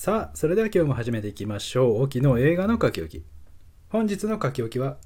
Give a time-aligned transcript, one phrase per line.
[0.00, 2.02] さあ、それでは今日も始めていきましょう。
[2.04, 3.24] 沖の映画の書き置き。
[3.88, 4.96] 本日の書き置きは、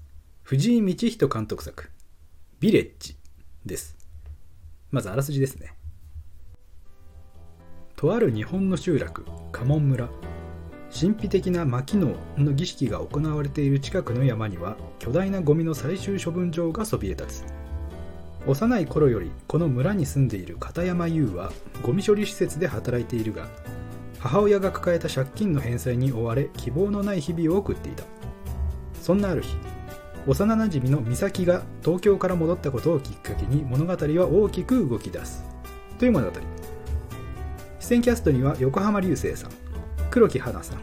[0.43, 1.91] 藤井道人監督作、
[2.61, 3.17] ビレッジ
[3.65, 3.97] です。
[4.91, 5.75] まずあらすじですね。
[7.97, 10.11] とある日本の集落、家紋村。
[10.95, 17.45] 神秘的な牧能の儀式が行われている近くの山には、巨大なゴミの最終処分場がそびえ立つ。
[18.47, 23.49] 幼い頃よりこの村に住んでいる片山優はゴミ処理施設で働いているが
[24.23, 28.05] 母親が抱えた借金の返済に追われ希望のない日々を送っていた。
[29.01, 29.57] そんなある日
[30.29, 35.45] 幼なじみの美咲が東京から戻ったことをきっかけに物語は大きく動き出す。
[35.99, 36.37] という物語。
[37.81, 39.51] 出演キャストには横浜流星さん
[40.09, 40.79] 黒木華さん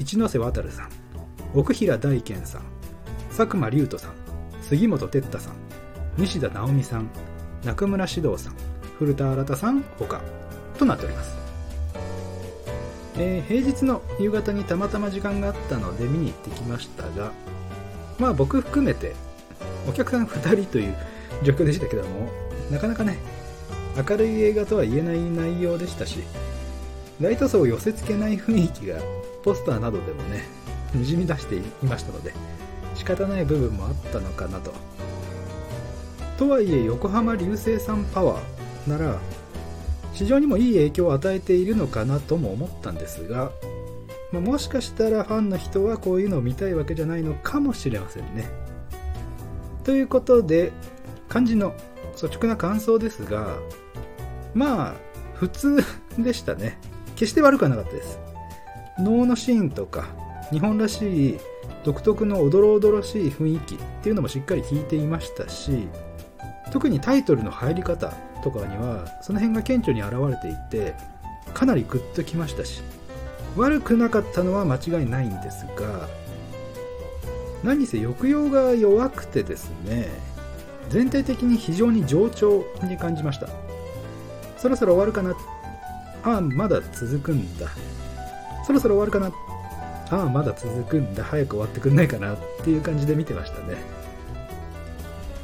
[0.00, 0.88] 一ノ瀬渡さん
[1.54, 2.62] 奥平大健さん
[3.28, 4.12] 佐久間龍斗さん
[4.62, 5.54] 杉本哲太さん
[6.18, 7.08] 西田直美さん
[7.64, 8.56] 中村獅童さん
[8.98, 10.20] 古田新太さん他
[10.76, 11.43] となっております。
[13.16, 17.32] えー、平日の夕方にたまたま時間があったので見に行ってきましたが
[18.18, 19.14] まあ僕含めて
[19.88, 20.96] お客さん2人という
[21.42, 22.30] 状況でしたけども
[22.70, 23.18] なかなかね
[23.96, 26.24] 明るい映画とは言えない内容でしたし
[27.20, 28.98] ライト層を寄せ付けない雰囲気が
[29.44, 30.44] ポスターなどでもね
[30.92, 32.32] にじみ出していましたので
[32.94, 34.72] 仕方ない部分もあったのかなと。
[36.38, 39.18] とはいえ横浜流星さんパワーなら
[40.14, 43.50] 市場にもいい影響を与えているのかなとも思ったんですが、
[44.32, 48.48] まあ、もしかしたらファンの人はこういうのを見たいわけじゃないのかもしれませんね。
[49.84, 50.72] ということで
[51.28, 51.74] 肝心の
[52.14, 53.58] 率直な感想ですが
[54.54, 54.94] まあ
[55.34, 55.84] 普通
[56.18, 56.78] でしたね
[57.16, 58.18] 決して悪くはなかったです
[58.98, 60.08] 能のシーンとか
[60.50, 61.38] 日本らしい
[61.84, 65.88] 独特のおどろおどろしい雰囲気っていうのもしっかり聞いていましたし
[66.74, 70.94] 特にタイトルの入り方とかにはその辺が顕著に現れていて
[71.54, 72.82] かなりグッときましたし
[73.56, 76.08] 悪くなかったのは間違いないんですが
[77.62, 80.08] 何せ抑揚が弱くてですね
[80.88, 83.48] 全体的に非常に冗長に感じました。
[84.58, 85.34] そろそろ終わるかな
[86.24, 87.68] ああまだ続くんだ。
[88.66, 89.30] そろそろ終わるかな
[90.10, 91.22] ああまだ続くんだ。
[91.22, 93.76] 早く終わってくんないかなっていう感じで見てましたね。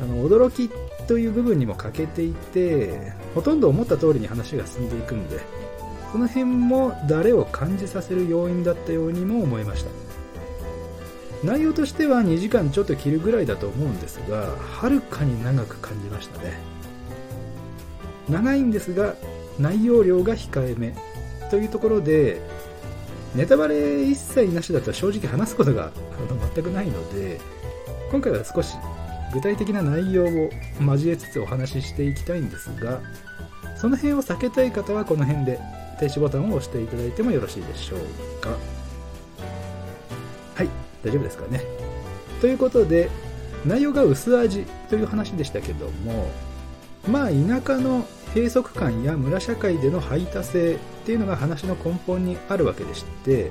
[0.03, 0.71] あの驚き
[1.07, 5.41] という部分にも欠けていてほとんど思った通りに話が進んでいくんで
[6.13, 9.91] その辺も誰を感じさせる要因だったようにも思いました。
[11.45, 16.59] 内容としては2時間ちょっと切るぐらいだと思うんですがはるかに長く感じましたね。
[18.29, 19.15] 長いんですが
[19.59, 20.95] 内容量が控えめ。
[21.51, 22.41] というところで
[23.35, 25.91] ネタバレ一切なしだと正直話すことが
[26.55, 27.41] 全くないので
[28.11, 28.77] 今回は少し
[29.33, 33.01] 具体的な内容を交えつつお話ししていきたいんですが
[33.77, 35.61] その辺を避けたい方はこの辺で
[35.99, 38.51] 停止ボタンを押していただいてもよろしいでしょうか。
[40.55, 40.69] はい
[41.05, 41.63] 大丈夫ですかね。
[42.41, 43.11] ということで
[43.67, 46.31] 内容が薄味という話でしたけども
[47.07, 53.51] まあ田舎の閉塞感や村社会での排他性っていうのが話の根本にあるわけでして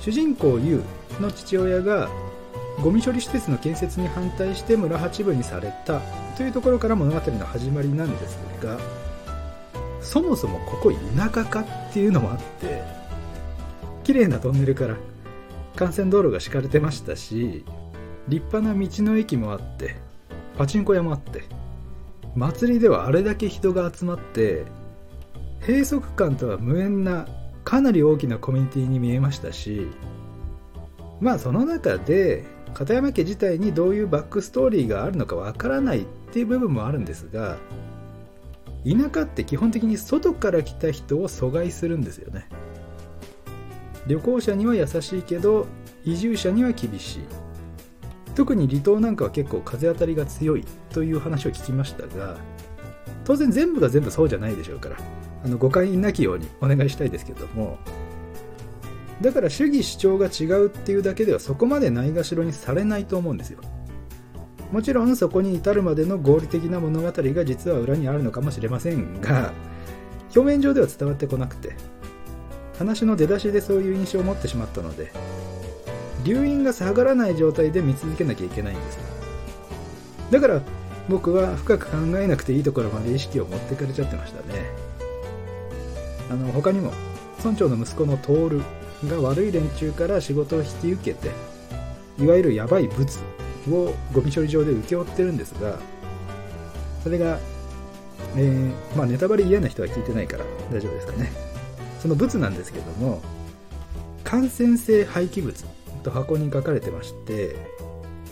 [0.00, 0.82] 主人公 U
[1.20, 2.10] の父親が
[2.82, 6.00] ゴミ処理施設の建設に反対して村八分にされた。
[6.36, 8.78] というところから物語の始まりなんですが
[10.00, 12.82] そもそもここ田舎かっていうのもあって
[14.02, 14.96] 綺麗なトンネルから
[15.80, 17.64] 幹線道路が敷かれてましたし
[18.28, 19.96] 立派な道の駅もあって
[20.58, 21.44] パチンコ屋もあって
[22.34, 24.64] 祭りではあれだけ人が集まって
[25.60, 27.28] 閉塞感とは無縁な
[27.64, 29.88] かなり大きなコミュニティに見えましたし
[31.20, 37.56] まあその中で片山家自体にどういうバックストーリーがあるのかわからないっていう部分もあるんですが
[38.84, 42.46] 田舎って基本的に外から来た人を阻害するんですよね。
[44.06, 45.66] 旅行者には優しいけど
[46.04, 47.44] 移住者には厳しい。
[48.34, 52.36] 特に離島なんかは結構風当たりが強いという話を聞きましたが
[53.24, 54.96] 当然全部が全部そうじゃないでしょうから
[55.44, 57.78] あの誤解なきようにお願いしたいですけども
[59.20, 63.60] だから主義主張が違うっていうだけではそこまでないがしろにされないと思うんですよ。
[64.72, 69.52] もちろんそこに至るまでの合理的な物語が実は裏にあるのかもしれませんが
[70.34, 71.76] 表面上では伝わってこなくて
[72.78, 75.12] 話の出だしでそういう印象を持ってしまったので
[76.24, 78.98] 留飲が下がらない状態で見続けなきゃいけないんです
[80.32, 80.60] だから
[81.08, 84.64] 僕は深く考えなくていいところまで意識を持ってかれちゃってましたね。
[86.30, 86.92] あの他にも
[87.44, 88.32] 村長の息子の徹
[89.08, 91.30] が悪い連中から仕事を引き受けて
[92.18, 93.06] いわゆるヤバい物
[93.70, 95.78] をゴミ処理場で請け負ってるんですが
[97.02, 97.38] それが、
[98.36, 101.30] えー、まあネタバレ嫌な人は聞いてないから大丈夫ですかね。
[102.00, 103.22] その物なんですけども
[104.24, 105.64] 感染性廃棄物
[106.02, 107.56] と箱に書かれてまして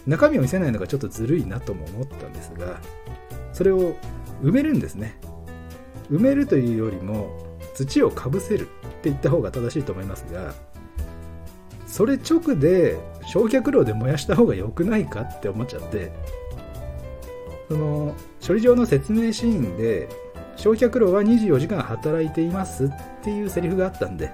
[0.07, 2.81] 中身を見せないのがちょっとずるいなとも思ったんですが
[3.55, 3.95] それを
[4.43, 5.17] 埋めるんですね。
[6.11, 8.69] 埋めるというよりも土をかぶせるっ
[9.03, 10.55] て言った方が正しいと思いますが
[11.87, 16.13] それ直で焼却炉で燃やした方が良くないかって思っちゃって
[17.69, 18.15] その
[18.47, 20.09] 処理場の説明シーンで
[20.57, 22.89] 焼却炉は24時間働いていますっ
[23.23, 24.31] ていうセリフがあったんで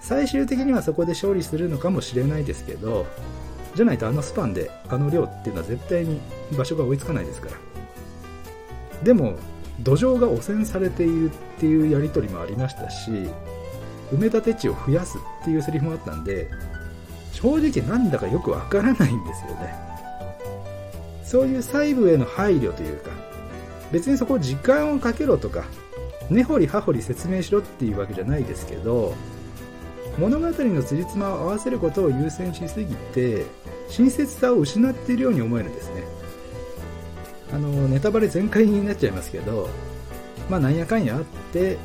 [0.00, 3.06] 最終的にはそこで勝利するのかもしれないですけど
[3.74, 6.20] じゃないとあのスパンであの量っていうのは絶対に
[6.56, 7.56] 場所が追いつかないですから。
[9.02, 9.34] でも
[9.82, 13.10] 土壌が汚染されているっていうやり取りもありましたし
[14.12, 16.50] 埋め立て地を増やすっていうセリフもあったんで
[17.32, 19.74] 正直なんだかよくわからないんですよね。
[21.24, 23.10] そういう細部への配慮というか
[23.90, 25.64] 別にそこ時間をかけろとか
[26.28, 29.14] 根掘り葉掘り説明しろっていうわけじゃないですけど
[30.18, 33.46] 物語のつじつまを合わせることを優先しすぎて
[33.88, 36.04] 親切さを失っているように思えるんですね。
[37.52, 39.68] あのネタバレ全開になっちゃいますけど
[40.48, 41.78] まあなんやかんやあって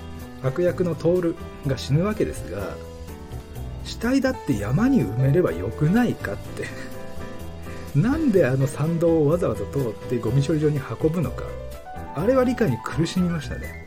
[0.43, 1.35] 悪役の徹
[1.65, 2.75] が死ぬわけですが
[3.83, 6.65] 死体だって山に埋めればよくないかって。
[7.97, 11.45] なんであの参道をわざわざ通ってゴミ処理場に運ぶのか。
[12.15, 13.85] あれは理解に苦しみましたね。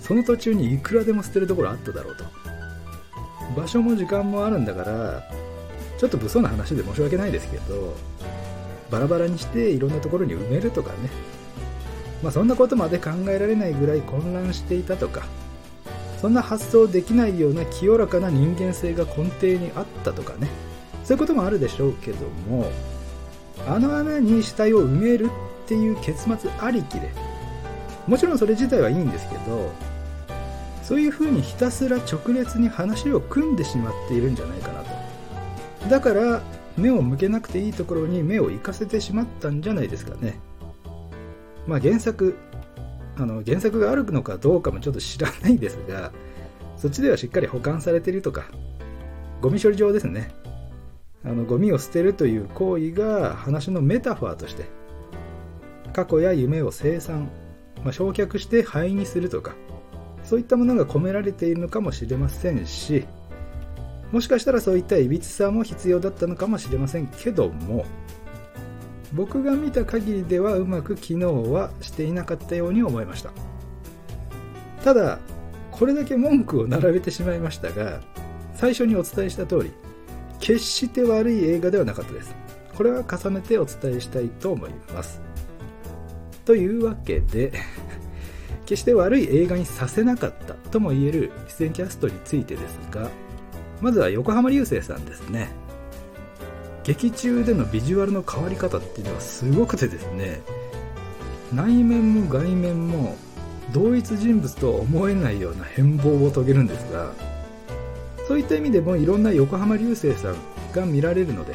[0.00, 2.24] その途中にいくらでも捨てるところあっただろうと。
[3.56, 5.22] 場所も時間もあるんだから
[5.98, 7.94] ちょっと物騒な話で申し訳ないですけど
[8.92, 11.10] バラバラにしていろんなところに埋めるとかね。
[12.22, 15.22] まあそんなことまで考えられないぐらい混乱していたとか。
[16.20, 20.48] そんな発想できないような清らかな人間性が根底にあったとかね。
[21.04, 22.70] そういうこともあるでしょうけども
[23.66, 25.28] あの穴に死体を埋めるっ
[25.66, 27.10] ていう結末ありきで
[28.06, 29.72] もちろんそれ自体はいいんですけど
[30.82, 35.88] そういうふうにひたすら直列に話を組んでしまっているんじゃないかなと。
[35.88, 36.42] だから
[36.76, 40.40] 目を向けなくていいところに目を行かせてしまったんじゃないですかね。
[41.66, 42.36] まあ原作
[43.16, 46.12] あの原作があるのかどうかもちょっと知らないですが
[46.76, 48.46] そっちではしっかり保管されてるとか
[49.40, 50.30] ゴミ処理場ですね。
[51.24, 54.64] あのゴミを捨てるという行為が話のメタファーとして
[55.92, 57.30] 過去や夢を生産、
[57.84, 59.54] まあ、焼却して灰にするとか
[60.24, 63.06] そういったものが込められているのかもしれませんし
[64.12, 67.84] もしかしたらそういったいびつさも必要だったのかもしれませんけども
[69.12, 73.30] 僕が見た限りではうまく機能はしていなかったように思いました。
[74.84, 75.18] ただ
[75.70, 78.00] これだけ文句を並べてしまいましたが
[78.54, 79.72] 最初にお伝えした通り
[80.40, 82.34] 決して悪い映画ではなかったです。
[82.74, 85.20] これは重ねてお伝えしたいと思います。
[86.44, 87.52] というわけで
[88.66, 93.10] 決して悪い映画にさせなかったとも言える出演キャストについてですが
[93.82, 95.50] まずは横浜流星さんですね。
[96.84, 100.40] 劇中でのビジュアルの変わり方っていうのはすごくてですね。
[101.52, 103.16] 内面も外面も
[103.72, 107.12] 同一人物とは思えないような変貌を遂げるんですが
[108.26, 110.36] そういった意味でもいろんな横浜流星さん
[110.72, 111.54] が見られるので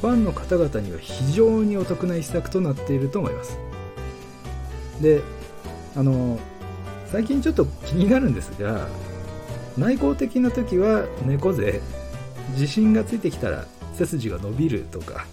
[0.00, 3.58] ファンの方々には非常にお得な一作となっていると思います。
[5.00, 5.22] で
[5.96, 6.38] あの
[7.06, 8.88] 最近ちょっと気になるんですが
[9.78, 11.80] 内向的な時は猫背
[12.52, 13.64] 自信がついてきたら
[13.94, 15.26] 背筋が伸びるとか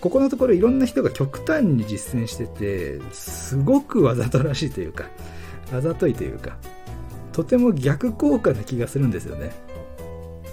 [0.00, 5.06] ここのところいろんな人が極端に実践しててすごくわざとらしいというか
[5.72, 6.56] あざといというか
[7.32, 9.52] とても逆効果な気がするんですよね。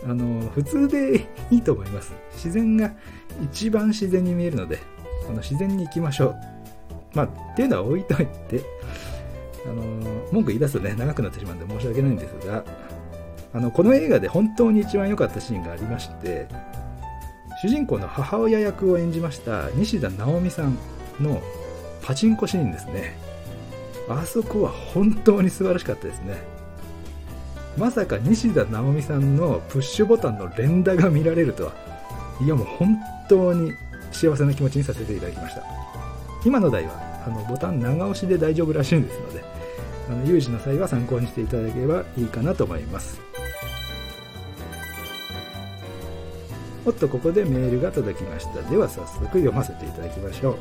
[0.05, 2.11] あの普通でいいと思います。
[2.33, 2.91] 自然が
[3.41, 4.79] 一番自然に見えるので
[5.29, 6.35] あの自然に行きましょう。
[7.13, 8.61] まあっていうのは置いといて
[9.65, 9.81] あの
[10.31, 12.65] 文句言い出すとね長くなってしまうんで申し訳ないんですが
[13.53, 16.47] あのこの映画で本当に一番良かったシーンがありまして
[17.61, 20.77] 主人公の母親役を演じました西田直美さん
[21.19, 21.41] の
[22.01, 23.15] パチンコシーンですね。
[24.09, 26.35] あそこは本当に素晴らしかったですね。
[27.77, 31.73] まさか西田直美さんのプッシュボタンの連打が見られるとは
[32.41, 32.97] いやもう本
[33.29, 33.71] 当に
[34.11, 35.63] 幸せな気持ちにさせていただきました。
[36.45, 39.43] 今の台はあのボタン長押しで大丈夫らしいんですので
[40.09, 43.32] あの有事の際は参考にしていただければいいかなと思います。
[46.85, 48.61] おっとここでメールが届きました。
[48.69, 50.57] では早速読ませていただきましょう。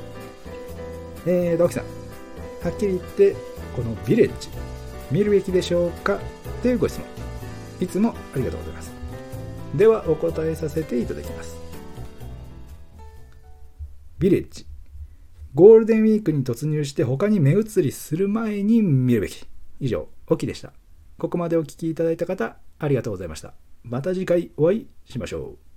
[1.26, 1.84] えー、ドキさん。
[1.84, 3.36] はっきり言って
[3.74, 4.48] このビレッジ
[5.10, 6.20] 見るべきでしょうか？
[6.62, 7.06] というご質問。
[7.80, 8.92] いつもありがとうございます。
[9.74, 11.56] ではお答えさせていただきます。
[14.18, 14.66] ビレッジ。
[15.54, 19.44] ゴールデンウィークに突入して他に目移りする前に見るべき。
[19.80, 20.72] 以上オキでした。
[21.18, 23.54] ここまでお聴きいただいた方ありがとうございました。
[23.82, 25.71] また次回お会いしましょう。